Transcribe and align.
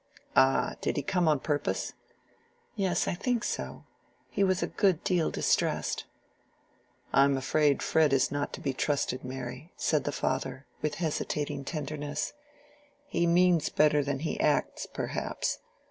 "Ah! 0.35 0.77
Did 0.81 0.97
he 0.97 1.03
come 1.03 1.27
on 1.27 1.39
purpose?" 1.41 1.93
"Yes, 2.75 3.07
I 3.07 3.13
think 3.13 3.43
so. 3.43 3.83
He 4.31 4.43
was 4.43 4.63
a 4.63 4.67
good 4.67 5.03
deal 5.03 5.29
distressed." 5.29 6.05
"I'm 7.13 7.37
afraid 7.37 7.83
Fred 7.83 8.11
is 8.11 8.31
not 8.31 8.51
to 8.53 8.61
be 8.61 8.73
trusted, 8.73 9.23
Mary," 9.23 9.71
said 9.77 10.05
the 10.05 10.11
father, 10.11 10.65
with 10.81 10.95
hesitating 10.95 11.65
tenderness. 11.65 12.33
"He 13.09 13.27
means 13.27 13.69
better 13.69 14.01
than 14.03 14.21
he 14.21 14.39
acts, 14.39 14.87
perhaps. 14.91 15.59